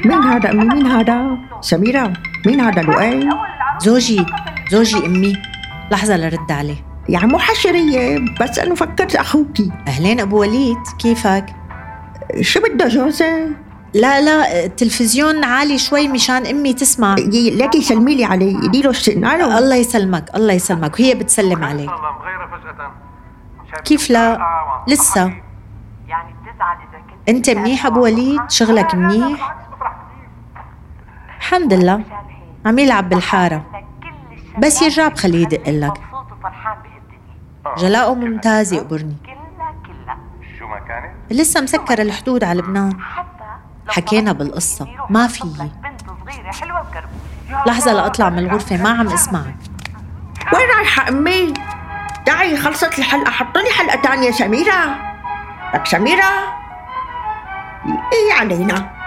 مين 0.05 0.23
هذا؟ 0.23 0.51
أمي 0.51 0.65
مين 0.65 0.87
هذا؟ 0.87 1.39
سميرة 1.61 2.13
مين 2.47 2.61
هذا 2.61 2.83
لؤي؟ 2.83 3.29
زوجي 3.79 4.27
زوجي 4.71 5.07
أمي. 5.07 5.37
لحظة 5.91 6.17
لرد 6.17 6.53
عليه. 6.53 6.85
يعني 7.09 7.27
مو 7.27 7.39
حشرية 7.39 8.19
بس 8.41 8.59
أنه 8.59 8.75
فكرت 8.75 9.17
أخوكي. 9.17 9.73
أهلين 9.89 10.21
أبو 10.21 10.41
وليد 10.41 10.77
كيفك؟ 10.99 11.47
شو 12.41 12.61
بده 12.61 12.89
جوزة؟ 12.89 13.51
لا 13.95 14.21
لا 14.21 14.65
التلفزيون 14.65 15.45
عالي 15.45 15.79
شوي 15.79 16.09
مشان 16.09 16.47
أمي 16.47 16.73
تسمع. 16.73 17.15
ليكي 17.15 17.83
سلمي 17.83 18.15
لي 18.15 18.25
عليه 18.25 18.57
يدي 18.65 18.83
له 18.83 18.91
السنة 18.91 19.59
الله 19.59 19.77
يسلمك 19.77 20.31
الله 20.35 20.53
يسلمك. 20.53 21.01
وهي 21.01 21.15
بتسلم 21.15 21.65
عليك. 21.65 21.91
كيف 23.85 24.11
لا؟ 24.11 24.39
لسه. 24.89 25.33
يعني 26.09 26.35
بتزعل 26.43 26.77
إذا 26.77 26.99
كنت 26.99 27.29
أنت 27.29 27.51
منيح 27.51 27.87
أبو 27.87 28.03
وليد؟ 28.03 28.41
شغلك 28.49 28.95
منيح؟ 28.95 29.57
الحمد 31.49 31.73
لله. 31.73 32.03
عم 32.67 32.79
يلعب 32.79 33.09
بالحارة. 33.09 33.67
بس 34.59 34.83
يرجع 34.83 35.09
بخليه 35.09 35.43
يدق 35.43 35.69
لك. 35.69 36.01
جلاؤه 37.79 38.15
ممتاز 38.15 38.73
يقبرني؟ 38.73 39.17
لسه 41.31 41.61
مسكر 41.61 42.03
الحدود 42.03 42.45
على 42.45 42.59
لبنان. 42.59 42.99
حكينا 43.89 44.33
بالقصة. 44.33 44.87
ما 45.11 45.27
في. 45.27 45.45
بنت 45.45 46.01
صغيرة 46.25 46.53
حلوة 46.53 46.81
وكربوشة 46.81 47.67
لحظة 47.67 47.93
لأطلع 47.93 48.29
من 48.29 48.39
الغرفة 48.39 48.83
ما 48.83 48.91
عم 48.91 49.09
اسمعك 49.09 49.57
وين 50.53 50.69
رايحة 50.77 51.09
أمي؟ 51.09 51.55
دعي 52.27 52.57
خلصت 52.57 52.99
الحلقة. 52.99 53.31
حط 53.31 53.59
لي 53.59 53.71
حلقة 53.71 54.03
تانية 54.03 54.31
سميرة. 54.31 54.97
لك 55.75 55.87
سميرة. 55.87 56.31
إيه 57.87 58.41
علينا؟ 58.41 58.98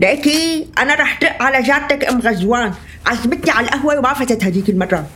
ليكي 0.00 0.68
أنا 0.78 0.94
رح 0.94 1.18
دق 1.20 1.42
على 1.42 1.62
جارتك 1.62 2.04
أم 2.04 2.20
غزوان. 2.20 2.74
عزمتني 3.06 3.50
على 3.50 3.66
القهوة 3.66 3.98
وما 3.98 4.14
فتت 4.14 4.44
هذيك 4.44 4.70
المرة. 4.70 5.06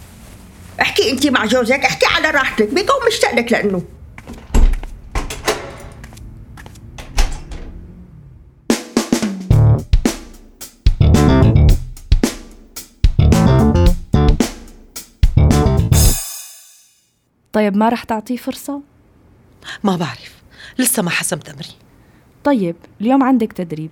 احكي 0.80 1.10
انت 1.10 1.26
مع 1.26 1.44
جوزك 1.44 1.80
احكي 1.84 2.06
على 2.06 2.30
راحتك. 2.30 2.68
بيكون 2.68 2.96
مشتاق 3.08 3.34
لك 3.34 3.52
لأنه. 3.52 3.82
طيب 17.52 17.76
ما 17.76 17.88
رح 17.88 18.04
تعطيه 18.04 18.36
فرصة؟ 18.36 18.80
ما 19.84 19.96
بعرف. 19.96 20.32
لسه 20.78 21.02
ما 21.02 21.10
حسمت 21.10 21.48
أمري. 21.48 21.74
طيب 22.44 22.76
اليوم 23.00 23.22
عندك 23.22 23.52
تدريب. 23.52 23.90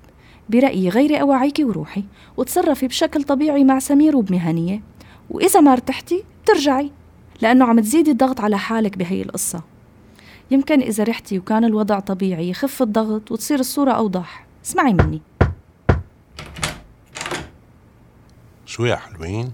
برأيي 0.51 0.89
غيري 0.89 1.21
أواعيكي 1.21 1.65
وروحي 1.65 2.05
وتصرفي 2.37 2.87
بشكل 2.87 3.23
طبيعي 3.23 3.65
مع 3.65 3.79
سمير 3.79 4.17
وبمهنية 4.17 4.83
وإذا 5.31 5.61
ما 5.61 5.73
ارتحتي 5.73 6.25
بترجعي 6.45 6.93
لأنه 7.41 7.65
عم 7.65 7.81
تزيدي 7.81 8.11
الضغط 8.11 8.41
على 8.41 8.59
حالك 8.59 8.99
بهي 8.99 9.23
القصة 9.23 9.63
يمكن 10.51 10.81
إذا 10.81 11.05
رحتي 11.05 11.39
وكان 11.39 11.65
الوضع 11.65 12.01
طبيعي 12.01 12.51
يخف 12.51 12.83
الضغط 12.83 13.33
وتصير 13.33 13.61
الصورة 13.61 13.93
أوضح 13.93 14.47
اسمعي 14.65 14.93
مني 14.93 15.23
شو 18.67 18.85
يا 18.85 18.97
حلوين؟ 18.97 19.53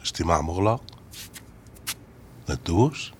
اجتماع 0.00 0.40
مغلق؟ 0.40 0.80
ندوش؟ 2.50 3.12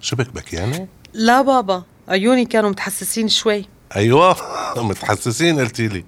شبك 0.00 0.34
بكيانة؟ 0.34 0.88
لا 1.12 1.42
بابا 1.42 1.82
عيوني 2.08 2.44
كانوا 2.44 2.70
متحسسين 2.70 3.28
شوي 3.28 3.64
أيوه 3.96 4.36
متحسسين 4.88 5.60
قلتي 5.60 5.88
لي 5.88 6.04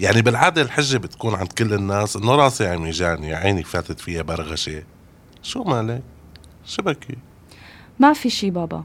يعني 0.00 0.22
بالعادة 0.22 0.62
الحجة 0.62 0.96
بتكون 0.96 1.34
عند 1.34 1.52
كل 1.52 1.74
الناس 1.74 2.16
إنه 2.16 2.34
راسي 2.34 2.66
عم 2.66 2.86
يجاني 2.86 3.34
عيني 3.34 3.62
فاتت 3.62 4.00
فيها 4.00 4.22
برغشة 4.22 4.82
شو 5.42 5.62
مالك؟ 5.64 6.02
شبكي؟ 6.64 7.16
ما 7.98 8.12
في 8.12 8.30
شي 8.30 8.50
بابا 8.50 8.84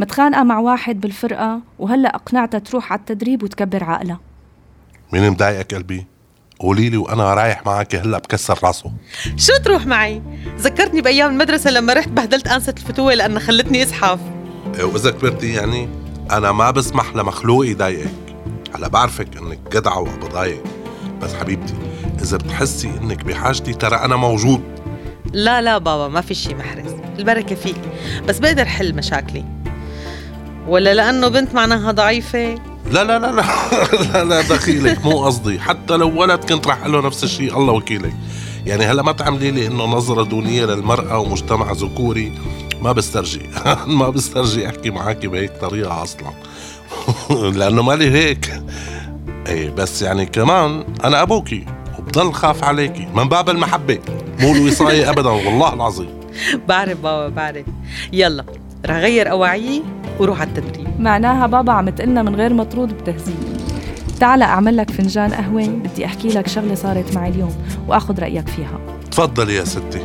متخانقة 0.00 0.42
مع 0.42 0.58
واحد 0.58 1.00
بالفرقة 1.00 1.60
وهلأ 1.78 2.14
أقنعتها 2.14 2.58
تروح 2.58 2.92
على 2.92 2.98
التدريب 2.98 3.42
وتكبر 3.42 3.84
عقلها 3.84 4.20
مين 5.12 5.30
مضايقك 5.30 5.74
قلبي؟ 5.74 6.06
قولي 6.58 6.90
لي 6.90 6.96
وأنا 6.96 7.34
رايح 7.34 7.66
معك 7.66 7.94
هلا 7.94 8.18
بكسر 8.18 8.58
راسه 8.62 8.92
شو 9.36 9.56
تروح 9.64 9.86
معي؟ 9.86 10.22
ذكرتني 10.58 11.00
بأيام 11.00 11.30
المدرسة 11.30 11.70
لما 11.70 11.92
رحت 11.92 12.08
بهدلت 12.08 12.48
أنسة 12.48 12.74
الفتوة 12.78 13.14
لأنها 13.14 13.40
خلتني 13.40 13.82
أزحف 13.82 14.20
وإذا 14.80 15.10
كبرتي 15.10 15.52
يعني 15.52 15.88
أنا 16.30 16.52
ما 16.52 16.70
بسمح 16.70 17.16
لمخلوق 17.16 17.66
يضايقك 17.66 18.29
هلا 18.74 18.88
بعرفك 18.88 19.36
إنك 19.36 19.58
جدعه 19.72 20.00
وبضايق 20.00 20.62
بس 21.22 21.34
حبيبتي 21.34 21.74
إذا 22.22 22.36
بتحسي 22.36 22.88
إنك 22.88 23.24
بحاجتي 23.24 23.72
ترى 23.72 23.96
أنا 23.96 24.16
موجود. 24.16 24.62
لا 25.32 25.60
لا 25.60 25.78
بابا 25.78 26.08
ما 26.08 26.20
في 26.20 26.34
شي 26.34 26.54
محرز. 26.54 26.94
البركة 27.18 27.54
فيك. 27.54 27.80
بس 28.28 28.38
بقدر 28.38 28.64
حل 28.64 28.94
مشاكلي. 28.94 29.44
ولا 30.68 30.94
لأنه 30.94 31.28
بنت 31.28 31.54
معناها 31.54 31.92
ضعيفة؟ 31.92 32.54
لا 32.90 33.04
لا 33.04 33.18
لا 33.18 33.32
لا. 33.32 33.44
لا 34.12 34.24
لا 34.24 34.40
دخيلك. 34.40 35.04
مو 35.04 35.24
قصدي. 35.24 35.60
حتى 35.60 35.96
لو 35.96 36.20
ولد 36.20 36.44
كنت 36.44 36.66
رح 36.66 36.80
أقول 36.80 36.92
له 36.92 37.00
نفس 37.00 37.24
الشيء 37.24 37.58
الله 37.58 37.72
وكيلك. 37.72 38.14
يعني 38.66 38.84
هلا 38.84 39.02
ما 39.02 39.12
تعملي 39.12 39.50
لي 39.50 39.66
إنه 39.66 39.84
نظرة 39.84 40.22
دونية 40.22 40.64
للمرأة 40.64 41.18
ومجتمع 41.18 41.72
ذكوري. 41.72 42.32
ما 42.82 42.92
بسترجي. 42.92 43.42
ما 43.86 44.10
بسترجي 44.10 44.68
أحكي 44.68 44.90
معك 44.90 45.26
بهيك 45.26 45.52
طريقة 45.60 46.02
أصلا. 46.02 46.32
لأنه 47.58 47.82
مالي 47.82 48.10
هيك. 48.10 48.62
إيه 49.46 49.70
بس 49.70 50.02
يعني 50.02 50.26
كمان 50.26 50.84
أنا 51.04 51.22
أبوكي 51.22 51.66
وبضل 51.98 52.32
خاف 52.32 52.64
عليكي 52.64 53.08
من 53.14 53.28
باب 53.28 53.50
المحبة. 53.50 53.98
مو 54.40 54.52
الوصاية 54.52 55.10
ابدا 55.10 55.30
والله 55.30 55.74
العظيم. 55.74 56.08
بعرف 56.68 56.98
بابا 57.00 57.28
بعرف. 57.28 57.66
يلا 58.12 58.44
رح 58.86 58.96
غير 58.96 59.30
أواعيي 59.30 59.82
وروح 60.18 60.40
على 60.40 60.50
التدريب. 60.50 61.00
معناها 61.00 61.46
بابا 61.46 61.72
عم 61.72 61.90
تقلنا 61.90 62.22
من 62.22 62.34
غير 62.36 62.54
مطرود 62.54 62.88
بتهذيب 62.98 63.60
تعال 64.20 64.42
أعمل 64.42 64.76
لك 64.76 64.90
فنجان 64.90 65.34
قهوة 65.34 65.66
بدي 65.66 66.04
أحكي 66.06 66.28
لك 66.28 66.48
شغلة 66.48 66.74
صارت 66.74 67.14
معي 67.16 67.30
اليوم 67.30 67.54
وأخذ 67.88 68.20
رأيك 68.20 68.48
فيها. 68.48 68.80
تفضلي 69.10 69.54
يا 69.54 69.64
ستي. 69.64 70.04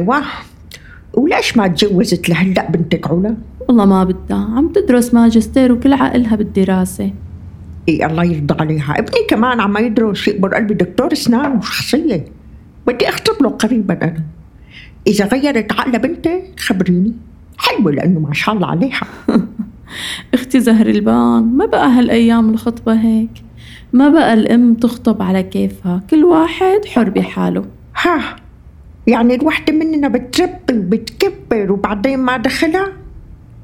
أيوه 0.00 0.22
وليش 1.14 1.56
ما 1.56 1.66
تجوزت 1.66 2.28
لهلا 2.28 2.70
بنتك 2.70 3.10
علا؟ 3.10 3.36
والله 3.68 3.84
ما 3.84 4.04
بدها. 4.04 4.48
عم 4.56 4.68
تدرس 4.68 5.14
ماجستير 5.14 5.72
وكل 5.72 5.92
عقلها 5.92 6.36
بالدراسة. 6.36 7.12
إي 7.88 8.06
الله 8.06 8.24
يرضى 8.24 8.54
عليها. 8.60 8.98
ابني 8.98 9.26
كمان 9.28 9.60
عم 9.60 9.76
يدرس 9.76 10.28
يقبر 10.28 10.54
قلبي 10.54 10.74
دكتور 10.74 11.12
اسنان 11.12 11.56
وشخصية. 11.56 12.24
بدي 12.86 13.08
اخطب 13.08 13.42
له 13.42 13.48
قريبا 13.48 13.94
أنا. 14.02 14.22
إذا 15.06 15.26
غيرت 15.26 15.72
عقل 15.72 15.98
بنتك 15.98 16.42
خبريني. 16.58 17.12
حلوة 17.58 17.92
لأنه 17.92 18.20
ما 18.20 18.34
شاء 18.34 18.54
الله 18.54 18.66
عليها. 18.66 19.00
أختي 20.34 20.60
زهر 20.60 20.86
البان 20.86 21.42
ما 21.56 21.66
بقى 21.66 21.88
هالأيام 21.88 22.50
الخطبة 22.50 23.00
هيك. 23.00 23.30
ما 23.92 24.08
بقى 24.08 24.34
الأم 24.34 24.74
تخطب 24.74 25.22
على 25.22 25.42
كيفها. 25.42 26.02
كل 26.10 26.24
واحد 26.24 26.84
حر 26.86 27.10
بحاله. 27.10 27.64
ها 27.96 28.36
يعني 29.06 29.34
الوحدة 29.34 29.72
مننا 29.72 30.08
بتربي 30.08 30.72
وبتكبر 30.72 31.72
وبعدين 31.72 32.18
ما 32.18 32.36
دخلها؟ 32.36 32.92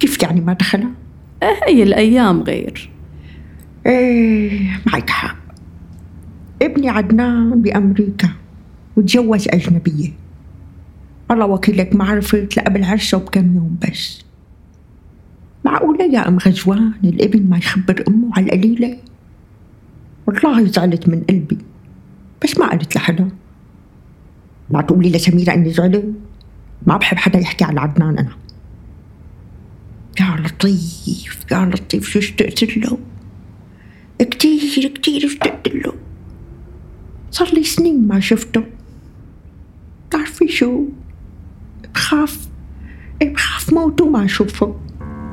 كيف 0.00 0.22
يعني 0.22 0.40
ما 0.40 0.52
دخلها؟ 0.52 0.90
آه 1.42 1.56
هي 1.68 1.82
الأيام 1.82 2.42
غير. 2.42 2.90
إيه 3.86 4.80
معك 4.86 5.10
حق. 5.10 5.36
ابني 6.62 6.88
عدنان 6.88 7.62
بأمريكا 7.62 8.28
وتجوز 8.96 9.48
أجنبية. 9.48 10.10
الله 11.30 11.46
وكيلك 11.46 11.96
ما 11.96 12.04
عرفت 12.04 12.56
لقبل 12.56 12.84
عرسه 12.84 13.18
بكم 13.18 13.54
يوم 13.56 13.76
بس. 13.82 14.24
معقولة 15.64 16.04
يا 16.04 16.28
أم 16.28 16.38
غزوان؟ 16.38 16.92
الابن 17.04 17.50
ما 17.50 17.56
يخبر 17.56 18.04
أمه 18.08 18.30
على 18.36 18.46
القليلة؟ 18.46 18.96
والله 20.26 20.64
زعلت 20.66 21.08
من 21.08 21.22
قلبي 21.30 21.58
بس 22.44 22.58
ما 22.58 22.70
قلت 22.70 22.96
لحدا 22.96 23.28
ما 24.70 24.82
تقولي 24.82 25.10
لسميرة 25.10 25.54
إني 25.54 25.72
زعلت 25.72 26.12
ما 26.86 26.96
بحب 26.96 27.16
حدا 27.16 27.38
يحكي 27.38 27.64
على 27.64 27.80
عدنان 27.80 28.18
أنا. 28.18 28.36
يا 30.20 30.36
لطيف 30.46 31.44
يا 31.52 31.70
لطيف. 31.74 32.08
شو 32.08 32.18
اشتقت 32.18 32.76
له؟ 32.76 32.98
كتير 34.18 34.88
كتير 34.88 35.26
اشتقت 35.26 35.68
له. 35.68 35.92
صار 37.30 37.54
لي 37.54 37.64
سنين 37.64 38.08
ما 38.08 38.20
شفته. 38.20 38.62
تعرفي 40.10 40.48
شو؟ 40.48 40.84
بخاف 41.94 42.48
بخاف 43.20 43.72
موت 43.72 44.00
وما 44.00 44.24
أشوفه. 44.24 44.76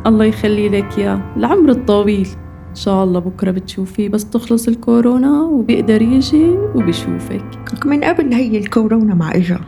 الله 0.06 0.26
يخلي 0.26 0.69
لك 0.69 0.98
يا. 0.98 1.34
العمر 1.38 1.72
الطويل. 1.72 2.28
إن 2.69 2.76
شاء 2.76 3.04
الله 3.04 3.19
بكرة 3.19 3.52
بتشوفيه. 3.52 4.10
بس 4.10 4.30
تخلص 4.30 4.67
الكورونا 4.67 5.41
وبيقدر 5.41 6.02
يجي 6.02 6.46
وبيشوفك. 6.76 7.62
من 7.86 8.04
قبل 8.04 8.34
هي 8.34 8.58
الكورونا 8.58 9.15
ما 9.15 9.36
إجا. 9.36 9.60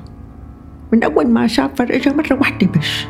من 0.93 1.03
أول 1.03 1.27
ما 1.27 1.47
سافر 1.47 1.95
إجا 1.95 2.13
مرة 2.13 2.33
واحدة 2.33 2.67
بس. 2.67 3.05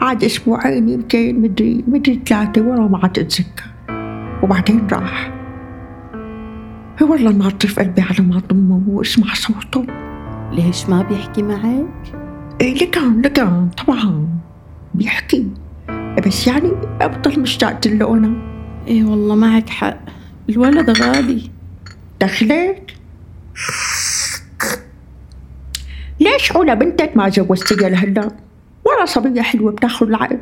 عاد 0.00 0.24
أسبوعين 0.24 0.88
يمكن 0.88 1.42
مدري 1.42 1.84
مدري 1.88 2.20
ثلاثة 2.26 2.60
والله 2.60 2.88
ما 2.88 2.98
عاد 2.98 3.18
أتذكر. 3.18 3.64
وبعدين 4.42 4.86
راح. 4.92 5.32
هي 6.98 7.06
والله 7.06 7.32
ناطر 7.32 7.68
قلبي 7.68 8.02
على 8.02 8.28
ما 8.28 8.42
ضمه 8.48 8.82
واسمع 8.88 9.34
صوته. 9.34 9.86
ليش 10.52 10.88
ما 10.88 11.02
بيحكي 11.02 11.42
معك؟ 11.42 11.86
إيه 12.60 12.74
لكان 12.74 13.22
لكان 13.22 13.68
طبعا. 13.68 14.28
بيحكي. 14.94 15.48
بس 16.26 16.46
يعني 16.46 16.70
أبطل 17.00 17.40
مشتاقة 17.40 17.90
له 17.90 18.14
أنا 18.14 18.32
إيه 18.88 19.04
والله 19.04 19.34
معك 19.34 19.68
حق. 19.68 19.98
الولد 20.48 20.90
غالي 20.90 21.50
دخلك 22.20 22.94
ليش 26.20 26.56
علا 26.56 26.74
بنتك 26.74 27.16
ما 27.16 27.28
جوزتيها 27.28 27.88
لهلا 27.88 28.28
ولا 28.84 29.04
صبية 29.04 29.42
حلوة 29.42 29.72
بتاخذ 29.72 30.06
العقل. 30.06 30.38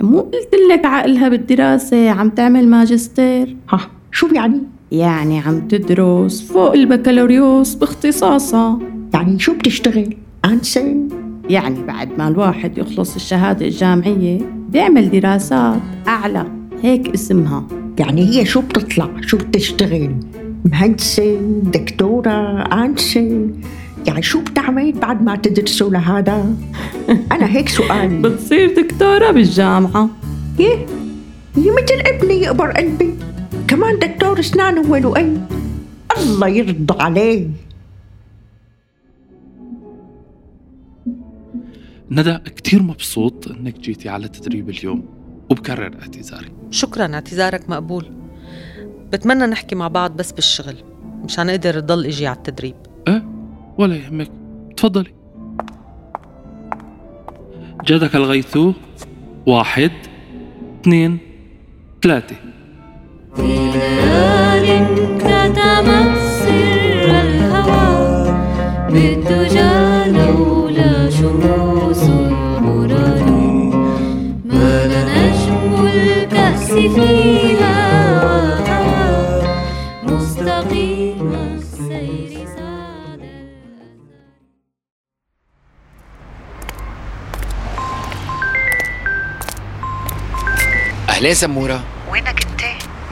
مو 0.00 0.20
قلت 0.20 0.54
لك 0.72 0.84
عقلها 0.84 1.28
بالدراسة 1.28 2.10
عم 2.10 2.30
تعمل 2.30 2.68
ماجستير. 2.68 3.56
ها 3.70 3.80
شو 4.12 4.26
يعني؟ 4.26 4.62
يعني 4.92 5.40
عم 5.40 5.68
تدرس 5.68 6.52
فوق 6.52 6.72
البكالوريوس 6.72 7.74
باختصاصها. 7.74 8.78
يعني 9.14 9.38
شو 9.38 9.54
بتشتغل؟ 9.54 10.16
أنسة؟ 10.44 11.08
يعني 11.48 11.82
بعد 11.82 12.18
ما 12.18 12.28
الواحد 12.28 12.78
يخلص 12.78 13.14
الشهادة 13.14 13.66
الجامعية 13.66 14.38
بيعمل 14.68 15.10
دراسات 15.10 15.80
أعلى. 16.08 16.46
هيك 16.82 17.08
اسمها. 17.14 17.66
يعني 17.98 18.28
هي 18.28 18.44
شو 18.44 18.60
بتطلع؟ 18.60 19.10
شو 19.20 19.36
بتشتغل؟ 19.36 20.14
مهندسة 20.64 21.40
دكتورة 21.62 22.62
أنسة 22.62 23.50
يعني 24.06 24.22
شو 24.22 24.40
بتعمل 24.40 24.92
بعد 24.92 25.22
ما 25.22 25.36
تدرسوا 25.36 25.90
لهذا؟ 25.90 26.54
أنا 27.32 27.46
هيك 27.56 27.68
سؤالي. 27.68 28.22
بتصير 28.22 28.82
دكتورة 28.82 29.30
بالجامعة. 29.30 30.10
إيه 30.60 30.86
هي 31.56 31.70
مثل 31.70 32.02
ابني 32.06 32.34
يقبر 32.34 32.70
قلبي. 32.70 33.14
كمان 33.68 33.98
دكتور 33.98 34.40
اسنان 34.40 34.86
هو 34.86 34.96
لؤي 34.96 35.40
الله 36.16 36.48
يرضى 36.48 37.02
عليه. 37.02 37.48
ندى 42.10 42.38
كتير 42.38 42.82
مبسوط 42.82 43.48
إنك 43.48 43.78
جيتي 43.78 44.08
على 44.08 44.28
تدريب 44.28 44.70
اليوم 44.70 45.04
وبكرر 45.50 45.96
اعتذاري 46.02 46.48
شكرا 46.70 47.14
اعتذارك 47.14 47.70
مقبول. 47.70 48.21
بتمنى 49.12 49.46
نحكي 49.46 49.74
مع 49.74 49.88
بعض 49.88 50.16
بس 50.16 50.32
بالشغل 50.32 50.76
مشان 51.24 51.50
أقدر 51.50 51.80
ضل 51.80 52.06
إجي 52.06 52.26
على 52.26 52.36
التدريب. 52.36 52.74
إيه؟ 53.08 53.24
ولا 53.78 53.96
يهمك. 53.96 54.30
تفضلي. 54.76 55.14
جدك 57.86 58.16
الغيثو 58.16 58.72
واحد 59.46 59.90
اثنين 60.80 61.18
ثلاثة. 62.02 62.36
في 63.36 63.42
ليال 63.42 64.88
كتمت 65.18 66.21
اهلين 91.22 91.34
سموره 91.34 91.84
وينك 92.08 92.44
انت؟ 92.46 92.62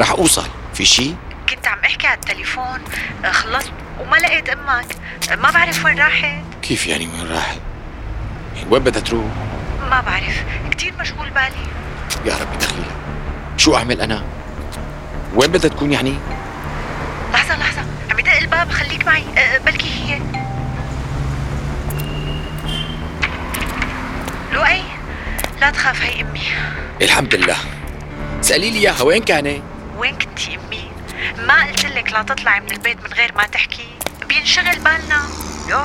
رح 0.01 0.11
أوصل. 0.11 0.47
في 0.75 0.85
شي؟ 0.85 1.15
كنت 1.49 1.67
عم 1.67 1.79
احكي 1.85 2.07
على 2.07 2.15
التليفون. 2.15 2.81
خلصت 3.31 3.73
وما 4.01 4.17
لقيت 4.17 4.49
أمك. 4.49 4.87
آه، 5.33 5.37
ما 5.37 5.51
بعرف 5.51 5.85
وين 5.85 5.99
راحت. 5.99 6.43
كيف 6.63 6.87
يعني 6.87 7.09
وين 7.09 7.33
راحت؟ 7.33 7.59
وين 8.71 8.83
بدها 8.83 9.03
تروح؟ 9.03 9.25
ما 9.91 10.01
بعرف. 10.01 10.45
كتير 10.71 10.95
مشغول 11.01 11.31
بالي. 11.31 11.67
يا 12.25 12.37
رب 12.37 12.59
دخيلها. 12.59 12.97
شو 13.57 13.77
أعمل 13.77 14.01
أنا؟ 14.01 14.25
وين 15.35 15.53
بدها 15.53 15.71
تكون 15.71 15.93
يعني؟ 15.93 16.15
لحظة 17.33 17.57
لحظة. 17.57 17.85
عم 18.11 18.19
يدق 18.19 18.37
الباب. 18.37 18.71
خليك 18.71 19.07
معي. 19.07 19.25
أه، 19.39 19.59
بلكي 19.59 19.89
هي. 19.89 20.21
لؤي 24.53 24.83
لا 25.61 25.71
تخاف 25.71 26.03
هي 26.03 26.21
أمي. 26.21 26.43
الحمد 27.03 27.35
لله. 27.35 27.57
سألي 28.43 28.71
لي 28.71 28.79
إياها 28.79 29.03
وين 29.03 29.23
كانت 29.23 29.63
وين 29.97 30.19
كنتي 30.19 30.59
أمي؟ 30.59 30.91
ما 31.47 31.65
قلت 31.65 31.85
لك 31.85 32.13
لا 32.13 32.23
تطلعي 32.23 32.61
من 32.61 32.71
البيت 32.71 32.97
من 33.01 33.13
غير 33.13 33.33
ما 33.37 33.47
تحكي. 33.47 33.89
بينشغل 34.29 34.79
بالنا. 34.79 35.23
يو 35.69 35.79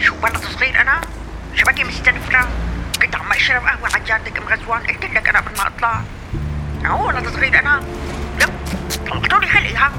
شو 0.00 0.14
ولد 0.22 0.36
صغير 0.36 0.80
أنا؟ 0.80 1.00
شو 1.54 1.66
بدك 1.66 1.84
مستنفرة 1.84 2.48
كنت 3.02 3.16
عم 3.16 3.32
أشرب 3.32 3.62
قهوة 3.62 3.88
على 3.94 4.04
جارتك 4.04 4.38
ام 4.38 4.44
غزوان 4.44 4.80
قلت 4.80 5.04
لك 5.04 5.28
أنا 5.28 5.38
قبل 5.38 5.56
ما 5.56 5.66
أطلع. 5.66 6.00
هو 6.86 7.06
ولد 7.06 7.28
صغير 7.28 7.58
أنا. 7.58 7.82
لا 8.38 8.46
طلعتولي 9.06 9.46
خلقي 9.46 9.74
ها؟ 9.74 9.92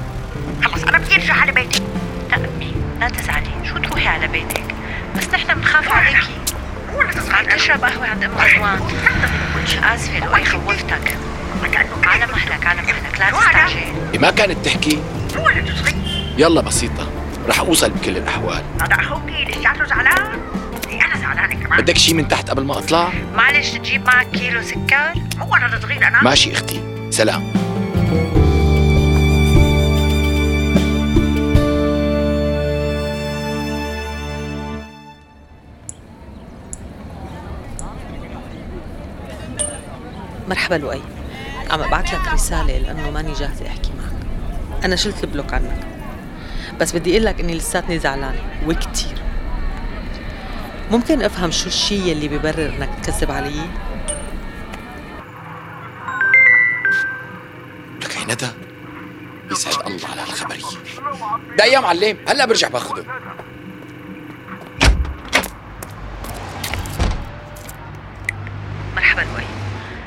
خلص 0.64 0.82
أنا 0.82 0.98
بدي 0.98 1.14
أرجع 1.14 1.34
على 1.34 1.52
بيتي. 1.52 1.82
لا 2.30 2.36
أمي 2.36 2.74
لا 3.00 3.08
تزعلي. 3.08 3.68
شو 3.68 3.78
تروحي 3.78 4.08
على 4.08 4.26
بيتك؟ 4.26 4.64
بس 5.16 5.28
نحن 5.28 5.54
بنخاف 5.54 5.88
عليكي. 5.88 6.36
عم 7.32 7.44
تشرب 7.44 7.84
قهوة 7.84 8.06
عند 8.08 8.24
أم 8.24 8.38
غزوان 8.38 8.80
آسفة 9.84 10.18
لؤي 10.18 10.44
خوفتك 10.44 11.16
لا 12.66 13.30
تستعجل 13.30 14.20
ما 14.20 14.30
كانت 14.30 14.64
تحكي؟ 14.64 14.98
يلا 16.38 16.60
بسيطة 16.60 17.10
رح 17.48 17.60
أوصل 17.60 17.90
بكل 17.90 18.16
الأحوال. 18.16 18.62
هذا 18.80 18.94
اخوكي 18.94 19.44
لساته 19.44 19.84
زعلان؟ 19.84 20.40
إيه، 20.88 21.04
أنا 21.04 21.20
زعلانة 21.20 21.64
كمان. 21.64 21.80
بدك 21.80 21.98
شي 21.98 22.14
من 22.14 22.28
تحت 22.28 22.50
قبل 22.50 22.64
ما 22.64 22.78
أطلع؟ 22.78 23.08
معلش 23.34 23.70
تجيب 23.70 24.06
معك 24.06 24.30
كيلو 24.30 24.62
سكر. 24.62 25.12
مو 25.38 25.52
ولد 25.52 25.82
صغير 25.82 26.08
أنا. 26.08 26.22
ماشي 26.22 26.52
أختي 26.52 26.80
سلام. 27.10 27.52
مرحبا 40.48 40.74
لؤي. 40.74 41.15
عم 41.70 41.80
ابعث 41.80 42.14
لك 42.14 42.32
رسالة 42.32 42.78
لأنه 42.78 43.10
ماني 43.10 43.32
جاهزة 43.32 43.66
أحكي 43.66 43.92
معك. 43.98 44.26
أنا 44.84 44.96
شلت 44.96 45.24
البلوك 45.24 45.54
عنك. 45.54 45.86
بس 46.80 46.92
بدي 46.92 47.12
أقول 47.12 47.24
لك 47.24 47.40
إني 47.40 47.54
لساتني 47.54 47.98
زعلانة 47.98 48.40
وكتير. 48.66 49.18
ممكن 50.90 51.22
أفهم 51.22 51.50
شو 51.50 51.66
الشي 51.66 52.12
اللي 52.12 52.28
ببرر 52.28 52.72
إنك 52.78 52.88
تكذب 53.02 53.30
علي؟ 53.30 53.60
لك 58.02 58.16
يا 58.16 58.24
ندى 58.34 58.48
يسعد 59.50 59.86
الله 59.86 60.08
على 60.08 60.22
الخبرية 60.22 60.64
دقيقة 61.58 61.74
يا 61.74 61.80
معلم 61.80 62.16
هلا 62.28 62.46
برجع 62.46 62.68
باخده. 62.68 63.04
مرحبا 68.96 69.20
لؤي 69.20 69.46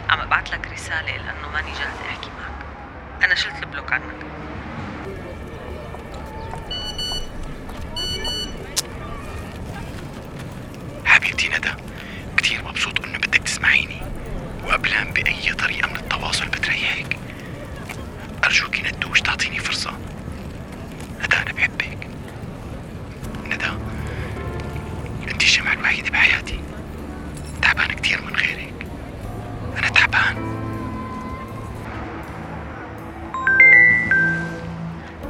عم 0.10 0.19
ابعث 0.19 0.54
لك 0.54 0.67
رسالة 0.74 1.02
لأنه 1.17 1.48
الوحيدة 25.99 26.12
بحياتي. 26.12 26.59
تعبان 27.62 27.88
كثير 27.88 28.21
من 28.21 28.35
غيرك. 28.35 28.88
أنا 29.77 29.89
تعبان. 29.89 30.35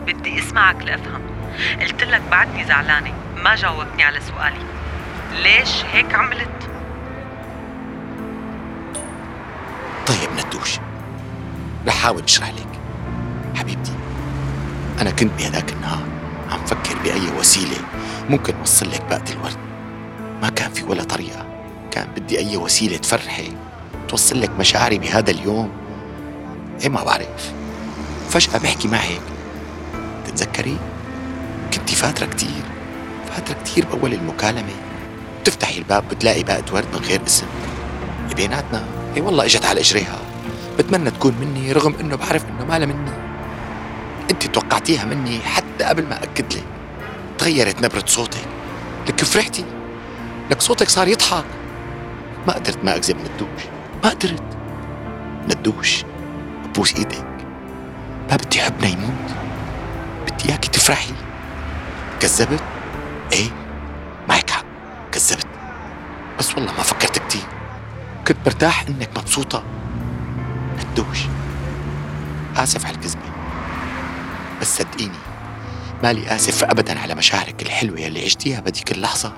بدي 0.07 0.39
اسمعك 0.39 0.81
لأفهم. 0.81 1.21
قلت 1.81 2.03
لك 2.03 2.21
بعدني 2.31 2.65
زعلانة. 2.65 3.13
ما 3.43 3.55
جاوبتني 3.55 4.03
على 4.03 4.19
سؤالي. 4.21 4.65
ليش 5.43 5.85
هيك 5.85 6.13
عملت؟ 6.15 6.69
طيب 10.07 10.29
ندوش. 10.31 10.79
رح 11.87 12.03
حاول 12.03 12.23
اشرح 12.23 12.49
لك. 12.49 12.79
حبيبتي 13.55 13.91
أنا 15.01 15.11
كنت 15.11 15.31
بهداك 15.39 15.73
النهار 15.73 16.03
عم 16.51 16.65
فكر 16.65 16.97
بأي 17.03 17.31
وسيلة 17.39 17.77
ممكن 18.29 18.55
أوصل 18.55 18.91
لك 18.91 19.01
باقة 19.09 19.33
الورد 19.33 19.68
ما 20.41 20.49
كان 20.49 20.71
في 20.71 20.83
ولا 20.83 21.03
طريقة. 21.03 21.45
كان 21.91 22.07
بدي 22.17 22.39
أي 22.39 22.57
وسيلة 22.57 22.97
تفرحك 22.97 23.51
توصل 24.07 24.41
لك 24.41 24.51
مشاعري 24.59 24.97
بهذا 24.99 25.31
اليوم. 25.31 25.69
إيه 26.81 26.89
ما 26.89 27.03
بعرف. 27.03 27.53
فجأة 28.29 28.57
بحكي 28.57 28.87
معك. 28.87 29.21
تتذكري 30.25 30.77
كنتي 31.73 31.95
فاترة 31.95 32.25
كتير. 32.25 32.63
فاترة 33.35 33.55
كتير 33.63 33.85
بأول 33.85 34.13
المكالمة. 34.13 34.75
بتفتحي 35.41 35.77
الباب 35.77 36.03
بتلاقي 36.07 36.43
باقة 36.43 36.73
ورد 36.73 36.85
من 36.93 36.99
غير 36.99 37.21
اسم. 37.27 37.47
بيناتنا 38.35 38.83
اي 39.15 39.21
والله 39.21 39.45
إجت 39.45 39.65
على 39.65 39.79
إجريها. 39.79 40.19
بتمنى 40.79 41.11
تكون 41.11 41.35
مني 41.41 41.71
رغم 41.71 41.95
إنه 41.99 42.15
بعرف 42.15 42.45
إنه 42.45 42.65
ما 42.65 42.79
مني. 42.85 43.11
انت 44.31 44.47
توقعتيها 44.47 45.05
مني 45.05 45.39
حتى 45.39 45.83
قبل 45.83 46.03
ما 46.03 46.23
اكد 46.23 46.53
لك. 46.53 46.63
تغيرت 47.37 47.81
نبرة 47.81 48.03
صوتك. 48.07 48.45
لك 49.07 49.25
فرحتي. 49.25 49.65
لك 50.51 50.61
صوتك 50.61 50.89
صار 50.89 51.07
يضحك. 51.07 51.45
ما 52.47 52.53
قدرت 52.53 52.83
ما 52.83 52.95
أكذب 52.95 53.17
ندوش 53.17 53.63
ما 54.03 54.09
قدرت. 54.09 54.57
ندوش 55.49 56.03
ببوس 56.65 56.95
إيدك. 56.95 57.25
ما 58.29 58.35
بدي 58.35 58.61
حبنا 58.61 58.87
يموت 58.87 59.31
بدي 60.27 60.49
إياكي 60.49 60.69
تفرحي. 60.69 61.13
كذبت؟ 62.19 62.63
إيه. 63.33 63.49
معك 64.29 64.49
حق. 64.49 64.65
كذبت. 65.11 65.47
بس 66.39 66.55
والله 66.55 66.71
ما 66.71 66.83
فكرت 66.83 67.19
كتير. 67.19 67.41
كنت 68.27 68.37
برتاح 68.45 68.85
إنك 68.89 69.09
مبسوطة. 69.17 69.63
ندوش 70.91 71.19
آسف 72.57 72.85
على 72.85 72.95
الكذبة. 72.95 73.21
بس 74.61 74.77
صدقيني 74.77 75.17
مالي 76.03 76.35
آسف 76.35 76.63
أبدا 76.63 76.99
على 76.99 77.15
مشاعرك 77.15 77.61
الحلوة 77.61 78.07
اللي 78.07 78.25
عشتيها 78.25 78.59
بديك 78.59 78.91
اللحظة. 78.91 79.33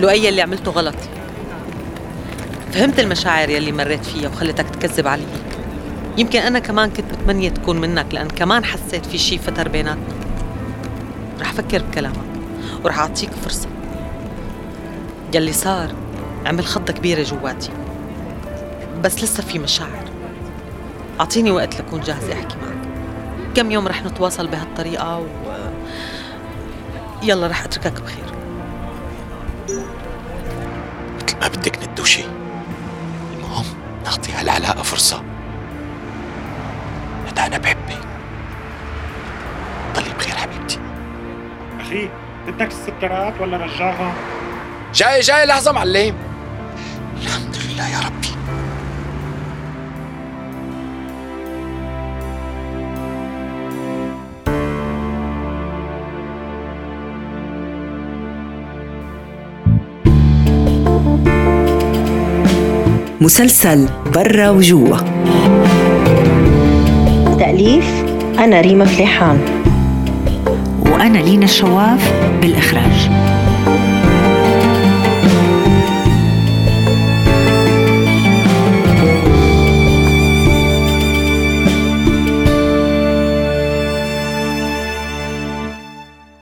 لؤي 0.00 0.28
اللي 0.28 0.42
عملته 0.42 0.70
غلط. 0.70 0.94
فهمت 2.72 2.98
المشاعر 2.98 3.50
يلي 3.50 3.72
مريت 3.72 4.04
فيها 4.04 4.28
وخلتك 4.28 4.68
تكذب 4.70 5.06
علي. 5.06 5.26
يمكن 6.18 6.38
أنا 6.38 6.58
كمان 6.58 6.90
كنت 6.90 7.12
متمنية 7.12 7.48
تكون 7.48 7.80
منك 7.80 8.06
لأن 8.12 8.28
كمان 8.28 8.64
حسيت 8.64 9.06
في 9.06 9.18
شي 9.18 9.38
فتر 9.38 9.68
بيناتنا. 9.68 10.14
رح 11.40 11.50
أفكر 11.50 11.82
بكلامك 11.82 12.16
ورح 12.84 12.98
أعطيك 12.98 13.30
فرصة. 13.30 13.68
يلي 15.34 15.52
صار 15.52 15.94
عمل 16.46 16.66
خضة 16.66 16.92
كبيرة 16.92 17.22
جواتي. 17.22 17.70
بس 19.04 19.24
لسه 19.24 19.42
في 19.42 19.58
مشاعر. 19.58 20.04
أعطيني 21.20 21.50
وقت 21.50 21.80
لكون 21.80 22.00
جاهزة 22.00 22.32
أحكي 22.32 22.56
معك. 22.56 22.76
كم 23.54 23.70
يوم 23.70 23.88
رح 23.88 24.04
نتواصل 24.04 24.46
بهالطريقة 24.46 25.18
و 25.18 25.24
يلا 27.22 27.46
رح 27.46 27.64
أتركك 27.64 28.00
بخير. 28.00 28.19
أخي 41.90 42.08
بدك 42.48 42.68
السكرات 42.68 43.34
ولا 43.40 43.56
رجعها؟ 43.56 44.12
جاي 44.94 45.20
جاي 45.20 45.46
لحظة 45.46 45.72
معلم. 45.72 46.14
الحمد 47.22 47.56
لله 47.56 47.88
يا 47.88 47.98
ربي. 47.98 48.30
مسلسل 63.20 63.88
برا 64.14 64.48
وجوا. 64.50 64.96
تأليف 67.38 68.04
أنا 68.38 68.60
ريما 68.60 68.84
فليحان. 68.84 69.59
وأنا 71.00 71.18
لينا 71.18 71.44
الشواف 71.44 72.12
بالإخراج. 72.42 73.10